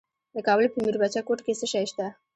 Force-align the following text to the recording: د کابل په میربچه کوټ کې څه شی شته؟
د 0.35 0.37
کابل 0.47 0.65
په 0.71 0.77
میربچه 0.83 1.21
کوټ 1.27 1.39
کې 1.45 1.53
څه 1.59 1.65
شی 1.71 1.85
شته؟ 1.91 2.07